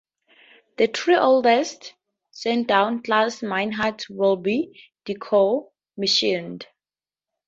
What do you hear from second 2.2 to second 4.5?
"Sandown"-class minehunters will